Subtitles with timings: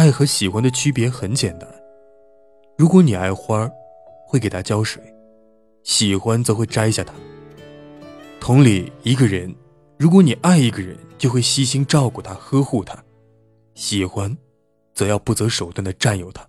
[0.00, 1.68] 爱和喜欢的区别很简单。
[2.78, 3.70] 如果你爱花，
[4.26, 4.98] 会给它浇水；
[5.82, 7.12] 喜欢则会摘下它。
[8.40, 9.54] 同理，一个人，
[9.98, 12.96] 如果你爱一个人，就会悉心照顾他、呵护他；
[13.74, 14.34] 喜欢，
[14.94, 16.48] 则要不择手段的占有他。